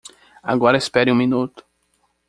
[0.41, 1.63] Agora espere um minuto!